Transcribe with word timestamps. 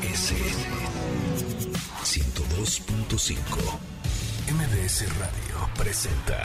MBS 0.00 0.32
102.5 2.04 3.38
MBS 4.48 5.18
Radio 5.18 5.68
presenta 5.76 6.42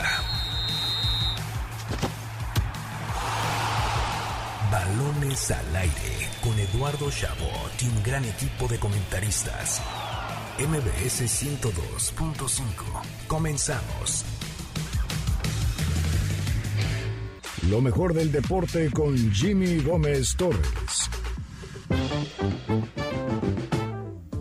Balones 4.70 5.50
al 5.50 5.76
aire 5.76 6.28
con 6.42 6.58
Eduardo 6.58 7.10
Chabot 7.10 7.82
y 7.82 7.88
un 7.88 8.02
gran 8.02 8.26
equipo 8.26 8.68
de 8.68 8.78
comentaristas. 8.78 9.80
MBS 10.58 11.22
102.5. 11.22 12.66
Comenzamos. 13.26 14.24
Lo 17.70 17.80
mejor 17.80 18.12
del 18.12 18.30
deporte 18.30 18.90
con 18.90 19.16
Jimmy 19.32 19.80
Gómez 19.80 20.36
Torres. 20.36 20.85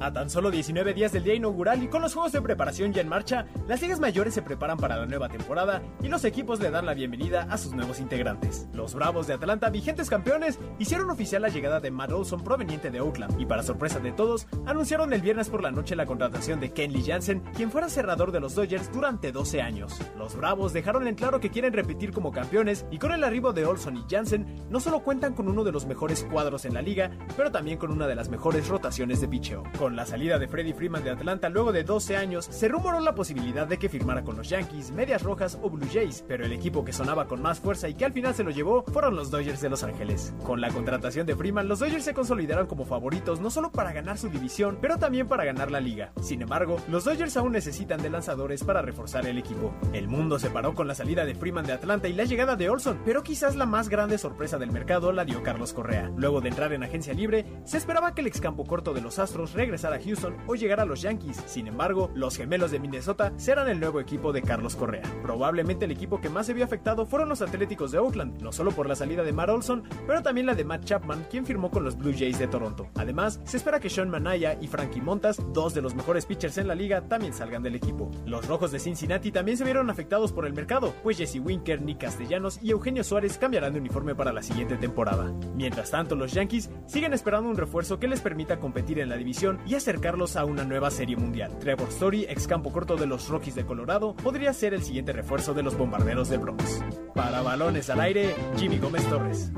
A 0.05 0.13
tan 0.13 0.29
solo 0.29 0.51
19 0.51 0.93
días 0.93 1.11
del 1.13 1.23
día 1.23 1.33
inaugural 1.33 1.81
y 1.81 1.87
con 1.87 2.03
los 2.03 2.13
juegos 2.13 2.31
de 2.31 2.39
preparación 2.39 2.93
ya 2.93 3.01
en 3.01 3.09
marcha, 3.09 3.47
las 3.67 3.81
ligas 3.81 3.99
mayores 3.99 4.35
se 4.35 4.43
preparan 4.43 4.77
para 4.77 4.97
la 4.97 5.07
nueva 5.07 5.29
temporada 5.29 5.81
y 6.03 6.09
los 6.09 6.23
equipos 6.25 6.59
le 6.59 6.69
dan 6.69 6.85
la 6.85 6.93
bienvenida 6.93 7.47
a 7.49 7.57
sus 7.57 7.73
nuevos 7.73 7.99
integrantes. 7.99 8.67
Los 8.71 8.93
Bravos 8.93 9.25
de 9.25 9.33
Atlanta, 9.33 9.71
vigentes 9.71 10.07
campeones, 10.07 10.59
hicieron 10.77 11.09
oficial 11.09 11.41
la 11.41 11.49
llegada 11.49 11.79
de 11.79 11.89
Matt 11.89 12.11
Olson 12.11 12.43
proveniente 12.43 12.91
de 12.91 13.01
Oakland 13.01 13.41
y 13.41 13.47
para 13.47 13.63
sorpresa 13.63 13.99
de 13.99 14.11
todos, 14.11 14.45
anunciaron 14.67 15.11
el 15.11 15.23
viernes 15.23 15.49
por 15.49 15.63
la 15.63 15.71
noche 15.71 15.95
la 15.95 16.05
contratación 16.05 16.59
de 16.59 16.71
Kenley 16.71 17.01
Jansen, 17.03 17.41
quien 17.55 17.71
fuera 17.71 17.89
cerrador 17.89 18.31
de 18.31 18.41
los 18.41 18.53
Dodgers 18.53 18.93
durante 18.93 19.31
12 19.31 19.63
años. 19.63 19.99
Los 20.19 20.35
Bravos 20.35 20.71
dejaron 20.71 21.07
en 21.07 21.15
claro 21.15 21.39
que 21.39 21.49
quieren 21.49 21.73
repetir 21.73 22.11
como 22.11 22.31
campeones 22.31 22.85
y 22.91 22.99
con 22.99 23.11
el 23.11 23.23
arribo 23.23 23.53
de 23.53 23.65
Olson 23.65 23.97
y 23.97 24.05
Jansen 24.07 24.67
no 24.69 24.79
solo 24.79 24.99
cuentan 24.99 25.33
con 25.33 25.49
uno 25.49 25.63
de 25.63 25.71
los 25.71 25.87
mejores 25.87 26.27
cuadros 26.31 26.65
en 26.65 26.75
la 26.75 26.83
liga, 26.83 27.09
pero 27.35 27.51
también 27.51 27.79
con 27.79 27.91
una 27.91 28.05
de 28.05 28.13
las 28.13 28.29
mejores 28.29 28.67
rotaciones 28.67 29.19
de 29.19 29.27
picheo. 29.27 29.63
Con 29.79 29.94
la 29.95 30.05
salida 30.05 30.37
de 30.37 30.47
Freddie 30.47 30.73
Freeman 30.73 31.03
de 31.03 31.11
Atlanta 31.11 31.49
luego 31.49 31.71
de 31.71 31.83
12 31.83 32.17
años, 32.17 32.45
se 32.45 32.67
rumoró 32.67 32.99
la 32.99 33.15
posibilidad 33.15 33.67
de 33.67 33.77
que 33.77 33.89
firmara 33.89 34.23
con 34.23 34.35
los 34.37 34.49
Yankees, 34.49 34.91
Medias 34.91 35.23
Rojas 35.23 35.57
o 35.61 35.69
Blue 35.69 35.87
Jays, 35.91 36.23
pero 36.27 36.45
el 36.45 36.51
equipo 36.51 36.83
que 36.83 36.93
sonaba 36.93 37.27
con 37.27 37.41
más 37.41 37.59
fuerza 37.59 37.87
y 37.87 37.93
que 37.93 38.05
al 38.05 38.13
final 38.13 38.35
se 38.35 38.43
lo 38.43 38.51
llevó 38.51 38.83
fueron 38.83 39.15
los 39.15 39.31
Dodgers 39.31 39.61
de 39.61 39.69
Los 39.69 39.83
Ángeles. 39.83 40.33
Con 40.43 40.61
la 40.61 40.69
contratación 40.69 41.25
de 41.25 41.35
Freeman, 41.35 41.67
los 41.67 41.79
Dodgers 41.79 42.03
se 42.03 42.13
consolidaron 42.13 42.67
como 42.67 42.85
favoritos 42.85 43.39
no 43.39 43.49
solo 43.49 43.71
para 43.71 43.93
ganar 43.93 44.17
su 44.17 44.29
división, 44.29 44.77
pero 44.81 44.97
también 44.97 45.27
para 45.27 45.45
ganar 45.45 45.71
la 45.71 45.79
liga. 45.79 46.11
Sin 46.21 46.41
embargo, 46.41 46.77
los 46.89 47.05
Dodgers 47.05 47.37
aún 47.37 47.53
necesitan 47.53 48.01
de 48.01 48.09
lanzadores 48.09 48.63
para 48.63 48.81
reforzar 48.81 49.25
el 49.25 49.37
equipo. 49.37 49.73
El 49.93 50.07
mundo 50.07 50.39
se 50.39 50.49
paró 50.49 50.73
con 50.73 50.87
la 50.87 50.95
salida 50.95 51.25
de 51.25 51.35
Freeman 51.35 51.65
de 51.65 51.73
Atlanta 51.73 52.07
y 52.07 52.13
la 52.13 52.25
llegada 52.25 52.55
de 52.55 52.69
Olson, 52.69 52.99
pero 53.05 53.23
quizás 53.23 53.55
la 53.55 53.65
más 53.65 53.89
grande 53.89 54.17
sorpresa 54.17 54.57
del 54.57 54.71
mercado 54.71 55.11
la 55.11 55.25
dio 55.25 55.43
Carlos 55.43 55.73
Correa. 55.73 56.11
Luego 56.17 56.41
de 56.41 56.49
entrar 56.49 56.73
en 56.73 56.83
agencia 56.83 57.13
libre, 57.13 57.45
se 57.63 57.77
esperaba 57.77 58.13
que 58.13 58.21
el 58.21 58.27
ex 58.27 58.41
campo 58.41 58.65
corto 58.65 58.93
de 58.93 59.01
los 59.01 59.19
Astros 59.19 59.53
regresara 59.53 59.84
a 59.93 60.01
Houston 60.01 60.37
o 60.47 60.55
llegara 60.55 60.83
a 60.83 60.85
los 60.85 61.01
Yankees. 61.01 61.43
Sin 61.45 61.67
embargo, 61.67 62.11
los 62.13 62.37
gemelos 62.37 62.71
de 62.71 62.79
Minnesota 62.79 63.33
serán 63.37 63.69
el 63.69 63.79
nuevo 63.79 63.99
equipo 63.99 64.33
de 64.33 64.41
Carlos 64.41 64.75
Correa. 64.75 65.03
Probablemente 65.21 65.85
el 65.85 65.91
equipo 65.91 66.21
que 66.21 66.29
más 66.29 66.45
se 66.45 66.53
vio 66.53 66.65
afectado 66.65 67.05
fueron 67.05 67.29
los 67.29 67.41
Atléticos 67.41 67.91
de 67.91 67.99
Oakland, 67.99 68.41
no 68.41 68.51
solo 68.51 68.71
por 68.71 68.87
la 68.87 68.95
salida 68.95 69.23
de 69.23 69.33
Matt 69.33 69.49
Olson, 69.49 69.83
pero 70.07 70.21
también 70.21 70.47
la 70.47 70.55
de 70.55 70.65
Matt 70.65 70.85
Chapman, 70.85 71.25
quien 71.29 71.45
firmó 71.45 71.71
con 71.71 71.83
los 71.83 71.97
Blue 71.97 72.13
Jays 72.17 72.39
de 72.39 72.47
Toronto. 72.47 72.87
Además, 72.95 73.39
se 73.43 73.57
espera 73.57 73.79
que 73.79 73.89
Sean 73.89 74.09
Manaya 74.09 74.57
y 74.59 74.67
Frankie 74.67 75.01
Montas, 75.01 75.41
dos 75.53 75.73
de 75.73 75.81
los 75.81 75.95
mejores 75.95 76.25
pitchers 76.25 76.57
en 76.57 76.67
la 76.67 76.75
liga, 76.75 77.07
también 77.07 77.33
salgan 77.33 77.63
del 77.63 77.75
equipo. 77.75 78.09
Los 78.25 78.47
Rojos 78.47 78.71
de 78.71 78.79
Cincinnati 78.79 79.31
también 79.31 79.57
se 79.57 79.63
vieron 79.63 79.89
afectados 79.89 80.31
por 80.31 80.45
el 80.45 80.53
mercado, 80.53 80.93
pues 81.03 81.17
Jesse 81.17 81.39
Winker, 81.39 81.81
Nick 81.81 81.99
Castellanos 81.99 82.59
y 82.61 82.71
Eugenio 82.71 83.03
Suárez 83.03 83.37
cambiarán 83.37 83.73
de 83.73 83.79
uniforme 83.79 84.15
para 84.15 84.33
la 84.33 84.41
siguiente 84.41 84.77
temporada. 84.77 85.31
Mientras 85.55 85.91
tanto, 85.91 86.15
los 86.15 86.33
Yankees 86.33 86.69
siguen 86.87 87.13
esperando 87.13 87.49
un 87.49 87.57
refuerzo 87.57 87.99
que 87.99 88.07
les 88.07 88.21
permita 88.21 88.59
competir 88.59 88.99
en 88.99 89.09
la 89.09 89.17
división 89.17 89.59
y 89.65 89.74
acercarlos 89.75 90.35
a 90.35 90.45
una 90.45 90.63
nueva 90.63 90.91
serie 90.91 91.15
mundial. 91.15 91.57
Trevor 91.59 91.89
Story, 91.89 92.25
ex 92.29 92.47
campo 92.47 92.71
corto 92.71 92.95
de 92.95 93.07
los 93.07 93.29
Rockies 93.29 93.55
de 93.55 93.65
Colorado, 93.65 94.15
podría 94.15 94.53
ser 94.53 94.73
el 94.73 94.83
siguiente 94.83 95.13
refuerzo 95.13 95.53
de 95.53 95.63
los 95.63 95.77
bombarderos 95.77 96.29
de 96.29 96.37
Bronx. 96.37 96.81
Para 97.13 97.41
balones 97.41 97.89
al 97.89 97.99
aire, 97.99 98.35
Jimmy 98.57 98.77
Gómez 98.79 99.07
Torres. 99.09 99.51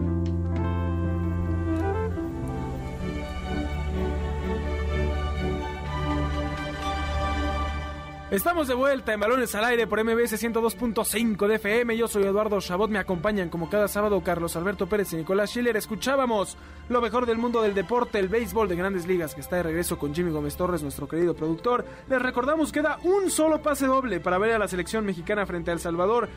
Estamos 8.30 8.68
de 8.68 8.74
vuelta 8.74 9.14
en 9.14 9.22
Balones 9.22 9.56
al 9.56 9.64
Aire 9.64 9.88
por 9.88 10.04
MBS 10.04 10.34
102.5 10.34 11.48
de 11.48 11.56
FM. 11.56 11.96
Yo 11.96 12.10
soy 12.10 12.24
Eduardo 12.24 12.60
Chabot. 12.60 12.90
Me 12.90 13.00
acompañan 13.00 13.48
como 13.48 13.70
cada 13.70 13.88
sábado 13.88 14.22
Carlos 14.22 14.58
Alberto 14.58 14.86
Pérez 14.86 15.14
y 15.14 15.16
Nicolás 15.16 15.52
Schiller. 15.52 15.78
Escuchábamos 15.78 16.58
lo 16.90 17.00
mejor 17.00 17.26
del 17.26 17.38
mundo 17.38 17.62
del 17.62 17.74
deporte, 17.74 18.20
el 18.20 18.28
béisbol 18.28 18.68
de 18.68 18.76
grandes 18.76 19.08
ligas, 19.08 19.34
que 19.34 19.40
está 19.40 19.56
de 19.56 19.64
regreso 19.64 19.98
con 19.98 20.14
Jimmy 20.14 20.32
Gómez 20.32 20.58
Torres, 20.58 20.84
nuestro 20.84 21.08
querido 21.08 21.36
productor. 21.36 21.86
Les 22.10 22.22
recordamos 22.22 22.74
que 22.74 22.82
da 22.82 23.00
un 23.04 23.32
solo 23.32 23.62
pase 23.62 23.86
doble 23.86 24.20
para 24.20 24.38
ver 24.38 24.52
a 24.52 24.60
la 24.60 24.68
selección 24.68 25.06
mexicana 25.06 25.46
frente 25.46 25.72
a 25.72 25.74
El 25.76 25.80
Salvador 25.80 26.28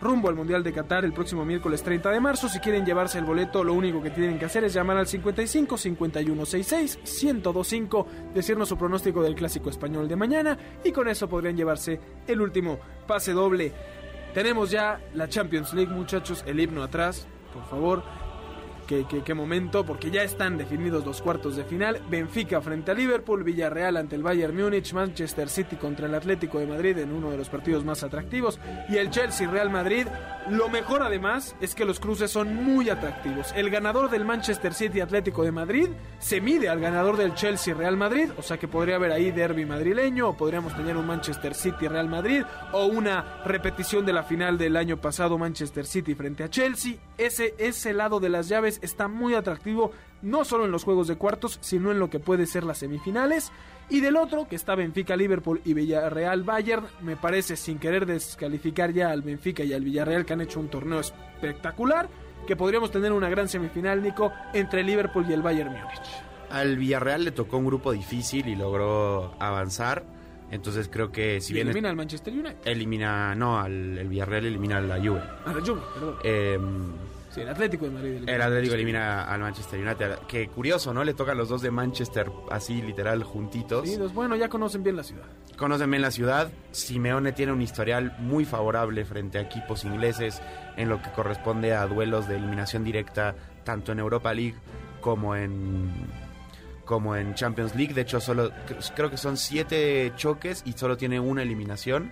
rumbo 0.00 0.28
al 0.28 0.34
Mundial 0.34 0.62
de 0.62 0.72
Qatar 0.72 1.04
el 1.04 1.12
próximo 1.12 1.44
miércoles 1.44 1.82
30 1.82 2.10
de 2.10 2.20
marzo. 2.20 2.48
Si 2.48 2.58
quieren 2.60 2.84
llevarse 2.84 3.18
el 3.18 3.24
boleto, 3.24 3.62
lo 3.62 3.74
único 3.74 4.02
que 4.02 4.10
tienen 4.10 4.38
que 4.38 4.46
hacer 4.46 4.64
es 4.64 4.72
llamar 4.72 4.96
al 4.96 5.06
55 5.06 5.76
51 5.76 6.46
66 6.46 7.24
1025, 7.24 8.06
decirnos 8.34 8.68
su 8.68 8.76
pronóstico 8.76 9.22
del 9.22 9.34
clásico 9.34 9.70
español 9.70 10.08
de 10.08 10.16
mañana 10.16 10.58
y 10.84 10.92
con 10.92 11.08
eso 11.08 11.28
podrían 11.28 11.56
llevarse 11.56 12.00
el 12.26 12.40
último 12.40 12.78
pase 13.06 13.32
doble. 13.32 13.72
Tenemos 14.34 14.70
ya 14.70 15.00
la 15.14 15.28
Champions 15.28 15.74
League, 15.74 15.92
muchachos, 15.92 16.44
el 16.46 16.60
himno 16.60 16.82
atrás, 16.82 17.26
por 17.52 17.64
favor. 17.64 18.29
Qué, 18.90 19.06
qué, 19.08 19.22
qué, 19.22 19.34
momento, 19.34 19.86
porque 19.86 20.10
ya 20.10 20.24
están 20.24 20.58
definidos 20.58 21.06
los 21.06 21.22
cuartos 21.22 21.54
de 21.54 21.62
final. 21.62 22.00
Benfica 22.10 22.60
frente 22.60 22.90
a 22.90 22.94
Liverpool, 22.94 23.44
Villarreal 23.44 23.96
ante 23.96 24.16
el 24.16 24.24
Bayern 24.24 24.56
Múnich, 24.56 24.92
Manchester 24.92 25.48
City 25.48 25.76
contra 25.76 26.08
el 26.08 26.14
Atlético 26.16 26.58
de 26.58 26.66
Madrid 26.66 26.98
en 26.98 27.12
uno 27.12 27.30
de 27.30 27.36
los 27.36 27.48
partidos 27.48 27.84
más 27.84 28.02
atractivos 28.02 28.58
y 28.88 28.96
el 28.96 29.10
Chelsea 29.10 29.48
Real 29.48 29.70
Madrid. 29.70 30.08
Lo 30.50 30.68
mejor 30.68 31.04
además 31.04 31.54
es 31.60 31.76
que 31.76 31.84
los 31.84 32.00
cruces 32.00 32.28
son 32.28 32.56
muy 32.56 32.90
atractivos. 32.90 33.52
El 33.54 33.70
ganador 33.70 34.10
del 34.10 34.24
Manchester 34.24 34.74
City 34.74 35.00
Atlético 35.00 35.44
de 35.44 35.52
Madrid 35.52 35.88
se 36.18 36.40
mide 36.40 36.68
al 36.68 36.80
ganador 36.80 37.16
del 37.16 37.34
Chelsea 37.34 37.72
Real 37.72 37.96
Madrid, 37.96 38.30
o 38.36 38.42
sea 38.42 38.58
que 38.58 38.66
podría 38.66 38.96
haber 38.96 39.12
ahí 39.12 39.30
derby 39.30 39.64
madrileño, 39.64 40.30
o 40.30 40.36
podríamos 40.36 40.74
tener 40.74 40.96
un 40.96 41.06
Manchester 41.06 41.54
City 41.54 41.86
Real 41.86 42.08
Madrid, 42.08 42.42
o 42.72 42.86
una 42.86 43.44
repetición 43.44 44.04
de 44.04 44.12
la 44.12 44.24
final 44.24 44.58
del 44.58 44.76
año 44.76 44.96
pasado 44.96 45.38
Manchester 45.38 45.86
City 45.86 46.16
frente 46.16 46.42
a 46.42 46.50
Chelsea. 46.50 46.94
Ese, 47.16 47.54
ese 47.58 47.92
lado 47.92 48.18
de 48.18 48.30
las 48.30 48.48
llaves 48.48 48.80
está 48.82 49.06
muy 49.06 49.34
atractivo, 49.34 49.92
no 50.20 50.44
solo 50.44 50.64
en 50.64 50.72
los 50.72 50.82
juegos 50.82 51.06
de 51.06 51.14
cuartos, 51.14 51.58
sino 51.60 51.92
en 51.92 52.00
lo 52.00 52.10
que 52.10 52.18
puede 52.18 52.46
ser 52.46 52.64
las 52.64 52.78
semifinales. 52.78 53.52
Y 53.90 54.00
del 54.00 54.16
otro, 54.16 54.46
que 54.48 54.54
está 54.54 54.76
Benfica, 54.76 55.16
Liverpool 55.16 55.60
y 55.64 55.74
Villarreal, 55.74 56.44
Bayern, 56.44 56.86
me 57.02 57.16
parece, 57.16 57.56
sin 57.56 57.78
querer 57.78 58.06
descalificar 58.06 58.92
ya 58.92 59.10
al 59.10 59.22
Benfica 59.22 59.64
y 59.64 59.72
al 59.72 59.82
Villarreal, 59.82 60.24
que 60.24 60.32
han 60.32 60.40
hecho 60.40 60.60
un 60.60 60.68
torneo 60.68 61.00
espectacular, 61.00 62.08
que 62.46 62.54
podríamos 62.54 62.92
tener 62.92 63.10
una 63.10 63.28
gran 63.28 63.48
semifinal, 63.48 64.00
Nico, 64.00 64.32
entre 64.54 64.84
Liverpool 64.84 65.26
y 65.28 65.32
el 65.32 65.42
Bayern 65.42 65.72
Múnich. 65.72 66.22
Al 66.50 66.76
Villarreal 66.76 67.24
le 67.24 67.32
tocó 67.32 67.58
un 67.58 67.66
grupo 67.66 67.92
difícil 67.92 68.48
y 68.48 68.54
logró 68.54 69.34
avanzar. 69.40 70.04
Entonces 70.52 70.88
creo 70.88 71.12
que 71.12 71.40
si 71.40 71.52
bien... 71.52 71.68
¿Elimina 71.68 71.90
al 71.90 71.96
Manchester 71.96 72.32
United? 72.32 72.58
Elimina... 72.64 73.34
No, 73.34 73.60
al, 73.60 73.98
el 73.98 74.08
Villarreal 74.08 74.46
elimina 74.46 74.78
a 74.78 74.80
la 74.80 74.98
Juve. 74.98 75.22
A 75.44 75.52
la 75.52 75.60
Juve, 75.64 75.80
perdón. 75.94 76.16
Eh, 76.24 76.58
Sí, 77.30 77.40
el 77.42 77.48
Atlético 77.48 77.84
de 77.84 77.90
Madrid. 77.92 78.28
El 78.28 78.42
Atlético 78.42 78.74
elimina 78.74 79.24
al 79.24 79.40
Manchester 79.40 79.80
United. 79.80 80.18
Que 80.26 80.48
curioso, 80.48 80.92
¿no? 80.92 81.04
Le 81.04 81.14
tocan 81.14 81.38
los 81.38 81.48
dos 81.48 81.62
de 81.62 81.70
Manchester 81.70 82.30
así, 82.50 82.82
literal, 82.82 83.22
juntitos. 83.22 83.88
Sí, 83.88 83.96
pues 83.96 84.12
bueno, 84.12 84.34
ya 84.34 84.48
conocen 84.48 84.82
bien 84.82 84.96
la 84.96 85.04
ciudad. 85.04 85.26
Conocen 85.56 85.90
bien 85.90 86.02
la 86.02 86.10
ciudad. 86.10 86.50
Simeone 86.72 87.32
tiene 87.32 87.52
un 87.52 87.62
historial 87.62 88.16
muy 88.18 88.44
favorable 88.44 89.04
frente 89.04 89.38
a 89.38 89.42
equipos 89.42 89.84
ingleses 89.84 90.42
en 90.76 90.88
lo 90.88 91.00
que 91.00 91.10
corresponde 91.12 91.72
a 91.72 91.86
duelos 91.86 92.26
de 92.26 92.36
eliminación 92.36 92.82
directa, 92.82 93.36
tanto 93.62 93.92
en 93.92 94.00
Europa 94.00 94.34
League 94.34 94.56
como 95.00 95.36
en 95.36 95.90
como 96.84 97.14
en 97.14 97.34
Champions 97.34 97.76
League. 97.76 97.94
De 97.94 98.00
hecho, 98.00 98.18
solo 98.20 98.50
creo 98.96 99.10
que 99.10 99.16
son 99.16 99.36
siete 99.36 100.12
choques 100.16 100.62
y 100.66 100.72
solo 100.72 100.96
tiene 100.96 101.20
una 101.20 101.42
eliminación. 101.42 102.10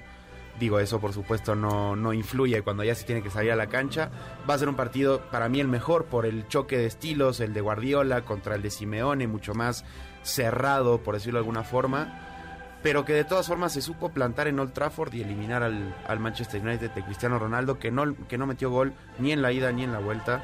Digo, 0.59 0.81
eso 0.81 1.01
por 1.01 1.13
supuesto 1.13 1.55
no, 1.55 1.95
no 1.95 2.13
influye 2.13 2.63
cuando 2.63 2.83
ya 2.83 2.95
se 2.95 3.05
tiene 3.05 3.23
que 3.23 3.31
salir 3.31 3.53
a 3.53 3.57
la 3.57 3.69
cancha. 3.69 4.11
Va 4.49 4.55
a 4.55 4.59
ser 4.59 4.69
un 4.69 4.75
partido 4.75 5.21
para 5.31 5.49
mí 5.49 5.61
el 5.61 5.69
mejor 5.69 6.07
por 6.07 6.27
el 6.27 6.49
choque 6.49 6.77
de 6.77 6.87
estilos, 6.87 7.41
el 7.41 7.55
de 7.55 7.61
Guardiola 7.61 8.25
contra 8.25 8.57
el 8.57 8.63
de 8.63 8.71
Simeone, 8.71 9.29
mucho 9.29 9.55
más 9.55 9.85
cerrado, 10.23 10.99
por 10.99 11.15
decirlo 11.15 11.39
de 11.39 11.43
alguna 11.43 11.63
forma. 11.63 12.25
Pero 12.83 13.05
que 13.05 13.13
de 13.13 13.25
todas 13.25 13.47
formas 13.47 13.73
se 13.73 13.83
supo 13.83 14.11
plantar 14.11 14.49
en 14.49 14.59
Old 14.59 14.73
Trafford 14.73 15.13
y 15.15 15.23
eliminar 15.23 15.63
al, 15.63 15.95
al 16.07 16.21
Manchester 16.21 16.61
United 16.61 16.91
de 16.91 17.05
Cristiano 17.05 17.39
Ronaldo, 17.39 17.79
que 17.79 17.91
no, 17.91 18.15
que 18.29 18.39
no 18.39 18.47
metió 18.47 18.71
gol 18.71 18.95
ni 19.19 19.33
en 19.33 19.43
la 19.43 19.53
ida 19.53 19.73
ni 19.73 19.85
en 19.85 19.93
la 19.93 19.99
vuelta. 19.99 20.43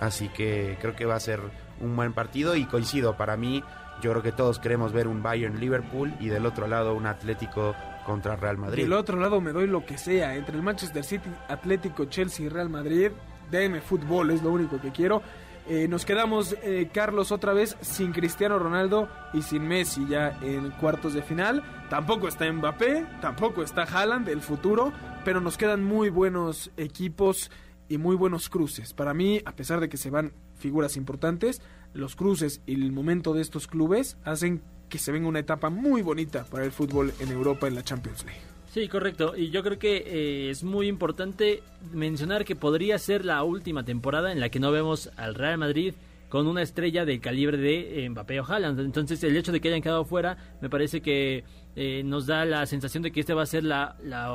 Así 0.00 0.28
que 0.28 0.76
creo 0.80 0.94
que 0.94 1.04
va 1.04 1.16
a 1.16 1.20
ser 1.20 1.40
un 1.80 1.96
buen 1.96 2.12
partido 2.12 2.56
y 2.56 2.64
coincido, 2.64 3.16
para 3.16 3.36
mí 3.36 3.62
yo 4.00 4.10
creo 4.12 4.22
que 4.22 4.32
todos 4.32 4.58
queremos 4.58 4.92
ver 4.92 5.08
un 5.08 5.22
Bayern 5.22 5.58
Liverpool 5.58 6.14
y 6.20 6.28
del 6.28 6.46
otro 6.46 6.68
lado 6.68 6.94
un 6.94 7.06
Atlético 7.06 7.74
contra 8.08 8.36
Real 8.36 8.56
Madrid. 8.56 8.84
Del 8.84 8.94
otro 8.94 9.20
lado 9.20 9.38
me 9.42 9.52
doy 9.52 9.66
lo 9.66 9.84
que 9.84 9.98
sea, 9.98 10.34
entre 10.34 10.56
el 10.56 10.62
Manchester 10.62 11.04
City, 11.04 11.28
Atlético, 11.46 12.06
Chelsea 12.06 12.46
y 12.46 12.48
Real 12.48 12.70
Madrid, 12.70 13.10
DM 13.50 13.82
fútbol 13.82 14.30
es 14.30 14.42
lo 14.42 14.50
único 14.50 14.80
que 14.80 14.90
quiero. 14.92 15.20
Eh, 15.68 15.86
nos 15.88 16.06
quedamos, 16.06 16.56
eh, 16.62 16.88
Carlos, 16.90 17.30
otra 17.32 17.52
vez 17.52 17.76
sin 17.82 18.12
Cristiano 18.12 18.58
Ronaldo 18.58 19.10
y 19.34 19.42
sin 19.42 19.68
Messi 19.68 20.06
ya 20.08 20.38
en 20.40 20.70
cuartos 20.70 21.12
de 21.12 21.20
final. 21.20 21.62
Tampoco 21.90 22.28
está 22.28 22.50
Mbappé, 22.50 23.04
tampoco 23.20 23.62
está 23.62 23.82
Haaland, 23.82 24.26
el 24.30 24.40
futuro, 24.40 24.90
pero 25.26 25.42
nos 25.42 25.58
quedan 25.58 25.84
muy 25.84 26.08
buenos 26.08 26.70
equipos 26.78 27.50
y 27.90 27.98
muy 27.98 28.16
buenos 28.16 28.48
cruces. 28.48 28.94
Para 28.94 29.12
mí, 29.12 29.42
a 29.44 29.52
pesar 29.52 29.80
de 29.80 29.90
que 29.90 29.98
se 29.98 30.08
van 30.08 30.32
figuras 30.54 30.96
importantes, 30.96 31.60
los 31.92 32.16
cruces 32.16 32.62
y 32.64 32.72
el 32.72 32.90
momento 32.90 33.34
de 33.34 33.42
estos 33.42 33.66
clubes 33.66 34.16
hacen 34.24 34.62
que 34.88 34.98
se 34.98 35.12
venga 35.12 35.28
una 35.28 35.40
etapa 35.40 35.70
muy 35.70 36.02
bonita 36.02 36.44
para 36.44 36.64
el 36.64 36.72
fútbol 36.72 37.12
en 37.20 37.30
Europa 37.30 37.68
en 37.68 37.74
la 37.74 37.82
Champions 37.82 38.24
League. 38.24 38.48
Sí, 38.72 38.86
correcto. 38.86 39.34
Y 39.36 39.50
yo 39.50 39.62
creo 39.62 39.78
que 39.78 40.04
eh, 40.06 40.50
es 40.50 40.62
muy 40.62 40.88
importante 40.88 41.62
mencionar 41.92 42.44
que 42.44 42.54
podría 42.54 42.98
ser 42.98 43.24
la 43.24 43.42
última 43.42 43.84
temporada 43.84 44.30
en 44.30 44.40
la 44.40 44.50
que 44.50 44.60
no 44.60 44.70
vemos 44.70 45.10
al 45.16 45.34
Real 45.34 45.58
Madrid 45.58 45.94
con 46.28 46.46
una 46.46 46.60
estrella 46.60 47.06
del 47.06 47.20
calibre 47.20 47.56
de 47.56 48.04
eh, 48.04 48.10
Mbappé 48.10 48.38
o 48.40 48.44
Haaland. 48.44 48.78
Entonces 48.80 49.24
el 49.24 49.34
hecho 49.36 49.52
de 49.52 49.60
que 49.60 49.68
hayan 49.68 49.80
quedado 49.80 50.04
fuera 50.04 50.36
me 50.60 50.68
parece 50.68 51.00
que 51.00 51.44
eh, 51.74 52.02
nos 52.04 52.26
da 52.26 52.44
la 52.44 52.66
sensación 52.66 53.02
de 53.02 53.10
que 53.10 53.20
este 53.20 53.32
va 53.32 53.42
a 53.42 53.46
ser 53.46 53.64
la, 53.64 53.96
la, 54.04 54.32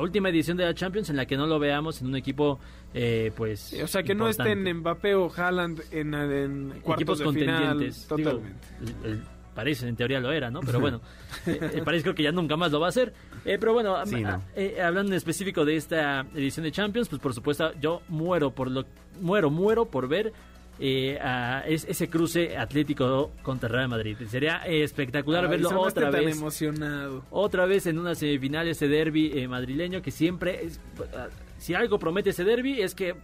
última 0.00 0.30
edición 0.30 0.56
de 0.56 0.64
la 0.64 0.74
Champions 0.74 1.10
en 1.10 1.16
la 1.16 1.26
que 1.26 1.36
no 1.36 1.46
lo 1.46 1.58
veamos 1.58 2.00
en 2.00 2.08
un 2.08 2.16
equipo 2.16 2.58
pues 3.36 3.76
o 3.82 3.86
sea 3.86 4.02
que 4.02 4.14
no 4.14 4.28
estén 4.28 4.64
Mbappé 4.78 5.14
o 5.14 5.30
Haaland 5.30 5.82
en, 5.90 6.14
en 6.14 6.80
cuartos 6.82 7.20
equipos 7.20 7.34
de 7.34 7.40
final 7.40 7.94
totalmente 8.08 9.37
París 9.58 9.82
en 9.82 9.96
teoría 9.96 10.20
lo 10.20 10.30
era, 10.30 10.52
¿no? 10.52 10.60
Pero 10.60 10.78
bueno, 10.84 11.00
eh, 11.44 11.58
eh, 11.74 11.82
París 11.84 12.04
creo 12.04 12.14
que 12.14 12.22
ya 12.22 12.30
nunca 12.30 12.56
más 12.56 12.70
lo 12.70 12.78
va 12.78 12.86
a 12.86 12.90
hacer. 12.90 13.12
Eh, 13.44 13.56
pero 13.58 13.72
bueno, 13.72 13.96
hablando 13.96 15.10
en 15.10 15.14
específico 15.14 15.64
de 15.64 15.74
esta 15.74 16.20
edición 16.32 16.62
de 16.62 16.70
Champions, 16.70 17.08
pues 17.08 17.20
por 17.20 17.34
supuesto 17.34 17.72
yo 17.80 18.02
muero 18.06 18.52
por 18.52 18.70
lo 18.70 18.84
muero 19.20 19.50
muero 19.50 19.86
por 19.86 20.06
ver 20.06 20.32
a 21.20 21.64
ese 21.66 22.08
cruce 22.08 22.56
atlético 22.56 23.32
contra 23.42 23.68
Real 23.68 23.88
Madrid. 23.88 24.16
Sería 24.28 24.58
espectacular 24.58 25.48
verlo 25.48 25.80
otra 25.80 26.08
vez. 26.08 26.36
emocionado. 26.36 27.24
Otra 27.30 27.66
vez 27.66 27.86
en 27.86 27.98
una 27.98 28.14
semifinal 28.14 28.68
ese 28.68 28.86
derby 28.86 29.44
madrileño 29.48 30.02
que 30.02 30.12
siempre 30.12 30.66
es, 30.66 30.80
si 31.58 31.74
algo 31.74 31.98
promete 31.98 32.30
ese 32.30 32.44
derby 32.44 32.80
es 32.80 32.94
que 32.94 33.14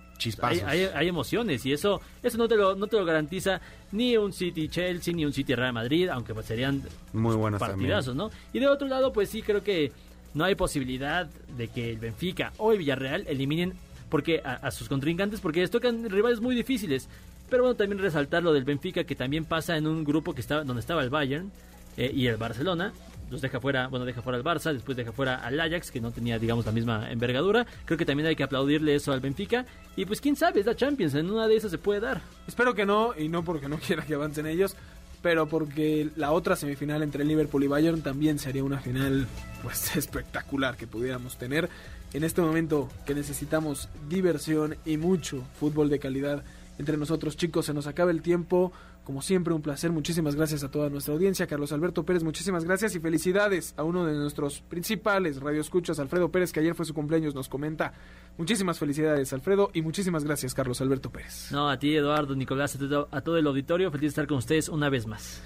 hay, 0.42 0.60
hay, 0.94 1.08
emociones 1.08 1.64
y 1.66 1.72
eso 1.72 2.00
eso 2.22 2.38
no 2.38 2.48
te 2.48 2.56
lo 2.56 2.74
no 2.74 2.86
te 2.86 2.96
lo 2.96 3.04
garantiza 3.04 3.60
ni 3.92 4.16
un 4.16 4.32
City 4.32 4.68
Chelsea 4.68 5.14
ni 5.14 5.24
un 5.24 5.32
City 5.32 5.54
Real 5.54 5.72
Madrid, 5.72 6.08
aunque 6.08 6.34
pues 6.34 6.46
serían 6.46 6.82
muy 7.12 7.36
buenos 7.36 7.60
partidazos, 7.60 8.14
¿no? 8.14 8.30
Y 8.52 8.58
de 8.58 8.68
otro 8.68 8.88
lado, 8.88 9.12
pues 9.12 9.30
sí 9.30 9.42
creo 9.42 9.62
que 9.62 9.92
no 10.34 10.44
hay 10.44 10.56
posibilidad 10.56 11.26
de 11.26 11.68
que 11.68 11.90
el 11.90 11.98
Benfica 11.98 12.52
o 12.58 12.72
el 12.72 12.78
Villarreal 12.78 13.24
eliminen 13.28 13.74
porque 14.08 14.42
a, 14.44 14.70
sus 14.70 14.88
contrincantes 14.88 15.40
porque 15.40 15.60
les 15.60 15.70
tocan 15.70 16.08
rivales 16.10 16.40
muy 16.40 16.54
difíciles. 16.54 17.08
Pero 17.50 17.64
bueno, 17.64 17.76
también 17.76 18.00
resaltar 18.00 18.42
lo 18.42 18.52
del 18.52 18.64
Benfica 18.64 19.04
que 19.04 19.14
también 19.14 19.44
pasa 19.44 19.76
en 19.76 19.86
un 19.86 20.04
grupo 20.04 20.34
que 20.34 20.40
estaba 20.40 20.64
donde 20.64 20.80
estaba 20.80 21.02
el 21.02 21.10
Bayern 21.10 21.50
eh, 21.96 22.10
y 22.14 22.26
el 22.26 22.36
Barcelona 22.36 22.92
los 23.30 23.40
deja 23.40 23.60
fuera, 23.60 23.88
bueno, 23.88 24.04
deja 24.04 24.22
fuera 24.22 24.38
al 24.38 24.44
Barça, 24.44 24.72
después 24.72 24.96
deja 24.96 25.12
fuera 25.12 25.36
al 25.36 25.58
Ajax, 25.58 25.90
que 25.90 26.00
no 26.00 26.10
tenía, 26.10 26.38
digamos, 26.38 26.66
la 26.66 26.72
misma 26.72 27.10
envergadura. 27.10 27.66
Creo 27.84 27.98
que 27.98 28.04
también 28.04 28.26
hay 28.26 28.36
que 28.36 28.42
aplaudirle 28.42 28.94
eso 28.94 29.12
al 29.12 29.20
Benfica. 29.20 29.66
Y 29.96 30.04
pues 30.04 30.20
quién 30.20 30.36
sabe, 30.36 30.60
es 30.60 30.66
la 30.66 30.76
Champions, 30.76 31.14
en 31.14 31.30
una 31.30 31.46
de 31.48 31.56
esas 31.56 31.70
se 31.70 31.78
puede 31.78 32.00
dar. 32.00 32.20
Espero 32.46 32.74
que 32.74 32.86
no, 32.86 33.14
y 33.18 33.28
no 33.28 33.44
porque 33.44 33.68
no 33.68 33.78
quiera 33.86 34.04
que 34.04 34.14
avancen 34.14 34.46
ellos, 34.46 34.76
pero 35.22 35.46
porque 35.46 36.10
la 36.16 36.32
otra 36.32 36.54
semifinal 36.54 37.02
entre 37.02 37.24
Liverpool 37.24 37.64
y 37.64 37.68
Bayern 37.68 38.02
también 38.02 38.38
sería 38.38 38.62
una 38.62 38.78
final 38.78 39.26
pues 39.62 39.96
espectacular 39.96 40.76
que 40.76 40.86
pudiéramos 40.86 41.36
tener. 41.36 41.68
En 42.12 42.22
este 42.22 42.42
momento 42.42 42.88
que 43.06 43.14
necesitamos 43.14 43.88
diversión 44.08 44.76
y 44.84 44.98
mucho 44.98 45.42
fútbol 45.58 45.90
de 45.90 45.98
calidad 45.98 46.44
entre 46.78 46.96
nosotros, 46.96 47.36
chicos, 47.36 47.66
se 47.66 47.74
nos 47.74 47.86
acaba 47.86 48.10
el 48.10 48.22
tiempo. 48.22 48.72
Como 49.04 49.20
siempre, 49.20 49.52
un 49.52 49.60
placer. 49.60 49.92
Muchísimas 49.92 50.34
gracias 50.34 50.64
a 50.64 50.70
toda 50.70 50.88
nuestra 50.88 51.14
audiencia. 51.14 51.46
Carlos 51.46 51.72
Alberto 51.72 52.04
Pérez, 52.04 52.24
muchísimas 52.24 52.64
gracias 52.64 52.94
y 52.94 53.00
felicidades 53.00 53.74
a 53.76 53.82
uno 53.82 54.06
de 54.06 54.14
nuestros 54.14 54.60
principales 54.62 55.40
radioescuchas, 55.40 55.98
Alfredo 55.98 56.30
Pérez, 56.30 56.52
que 56.52 56.60
ayer 56.60 56.74
fue 56.74 56.86
su 56.86 56.94
cumpleaños, 56.94 57.34
nos 57.34 57.48
comenta. 57.48 57.92
Muchísimas 58.38 58.78
felicidades, 58.78 59.32
Alfredo, 59.32 59.70
y 59.74 59.82
muchísimas 59.82 60.24
gracias, 60.24 60.54
Carlos 60.54 60.80
Alberto 60.80 61.10
Pérez. 61.10 61.52
No, 61.52 61.68
a 61.68 61.78
ti, 61.78 61.94
Eduardo, 61.94 62.34
Nicolás, 62.34 62.76
a 63.10 63.20
todo, 63.20 63.36
el 63.36 63.46
auditorio. 63.46 63.90
Feliz 63.90 64.02
de 64.02 64.08
estar 64.08 64.26
con 64.26 64.38
ustedes 64.38 64.68
una 64.68 64.88
vez 64.88 65.06
más. 65.06 65.42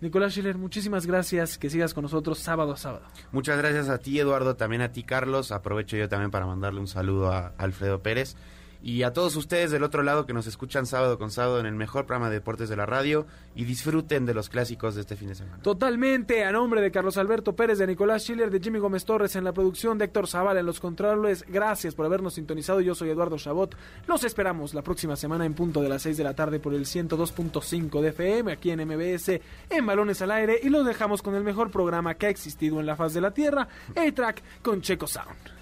Nicolás 0.00 0.32
Schiller, 0.32 0.58
muchísimas 0.58 1.06
gracias. 1.06 1.58
Que 1.58 1.70
sigas 1.70 1.94
con 1.94 2.02
nosotros 2.02 2.38
sábado 2.38 2.72
a 2.72 2.76
sábado. 2.76 3.04
Muchas 3.30 3.58
gracias 3.58 3.88
a 3.88 3.98
ti, 3.98 4.18
Eduardo, 4.18 4.56
también 4.56 4.82
a 4.82 4.90
ti, 4.90 5.04
Carlos. 5.04 5.52
Aprovecho 5.52 5.96
yo 5.96 6.08
también 6.08 6.32
para 6.32 6.46
mandarle 6.46 6.80
un 6.80 6.88
saludo 6.88 7.30
a 7.30 7.52
Alfredo 7.58 8.02
Pérez 8.02 8.36
y 8.82 9.04
a 9.04 9.12
todos 9.12 9.36
ustedes 9.36 9.70
del 9.70 9.84
otro 9.84 10.02
lado 10.02 10.26
que 10.26 10.32
nos 10.32 10.46
escuchan 10.46 10.86
sábado 10.86 11.18
con 11.18 11.30
sábado 11.30 11.60
en 11.60 11.66
el 11.66 11.74
mejor 11.74 12.06
programa 12.06 12.28
de 12.28 12.36
deportes 12.36 12.68
de 12.68 12.76
la 12.76 12.84
radio 12.84 13.26
y 13.54 13.64
disfruten 13.64 14.26
de 14.26 14.34
los 14.34 14.48
clásicos 14.48 14.94
de 14.94 15.02
este 15.02 15.16
fin 15.16 15.28
de 15.28 15.36
semana. 15.36 15.62
Totalmente, 15.62 16.44
a 16.44 16.52
nombre 16.52 16.80
de 16.80 16.90
Carlos 16.90 17.16
Alberto 17.16 17.54
Pérez, 17.54 17.78
de 17.78 17.86
Nicolás 17.86 18.22
Schiller, 18.22 18.50
de 18.50 18.60
Jimmy 18.60 18.78
Gómez 18.80 19.04
Torres 19.04 19.36
en 19.36 19.44
la 19.44 19.52
producción, 19.52 19.98
de 19.98 20.06
Héctor 20.06 20.26
Zavala 20.26 20.60
en 20.60 20.66
los 20.66 20.80
controles, 20.80 21.44
gracias 21.48 21.94
por 21.94 22.06
habernos 22.06 22.34
sintonizado. 22.34 22.80
Yo 22.80 22.94
soy 22.94 23.10
Eduardo 23.10 23.38
Chabot. 23.38 23.76
Los 24.06 24.24
esperamos 24.24 24.74
la 24.74 24.82
próxima 24.82 25.16
semana 25.16 25.46
en 25.46 25.54
punto 25.54 25.80
de 25.80 25.88
las 25.88 26.02
6 26.02 26.16
de 26.16 26.24
la 26.24 26.34
tarde 26.34 26.58
por 26.58 26.74
el 26.74 26.84
102.5 26.84 28.00
de 28.00 28.08
FM 28.08 28.52
aquí 28.52 28.70
en 28.70 28.86
MBS 28.86 29.40
en 29.70 29.86
Balones 29.86 30.20
al 30.22 30.32
Aire 30.32 30.58
y 30.62 30.68
los 30.68 30.84
dejamos 30.84 31.22
con 31.22 31.34
el 31.34 31.44
mejor 31.44 31.70
programa 31.70 32.14
que 32.14 32.26
ha 32.26 32.30
existido 32.30 32.80
en 32.80 32.86
la 32.86 32.96
faz 32.96 33.14
de 33.14 33.20
la 33.20 33.32
Tierra, 33.32 33.68
A-Track 33.94 34.42
con 34.62 34.80
Checo 34.80 35.06
Sound. 35.06 35.61